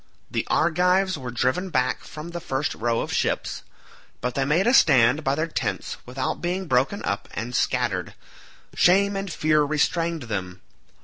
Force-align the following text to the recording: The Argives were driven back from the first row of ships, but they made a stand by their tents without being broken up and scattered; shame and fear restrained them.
The 0.31 0.47
Argives 0.49 1.15
were 1.15 1.29
driven 1.29 1.69
back 1.69 2.03
from 2.03 2.31
the 2.31 2.39
first 2.39 2.73
row 2.73 3.01
of 3.01 3.13
ships, 3.13 3.61
but 4.19 4.33
they 4.33 4.45
made 4.45 4.65
a 4.65 4.73
stand 4.73 5.23
by 5.23 5.35
their 5.35 5.45
tents 5.45 5.97
without 6.07 6.41
being 6.41 6.65
broken 6.65 7.05
up 7.05 7.29
and 7.35 7.55
scattered; 7.55 8.15
shame 8.73 9.15
and 9.15 9.31
fear 9.31 9.61
restrained 9.61 10.23
them. 10.23 10.61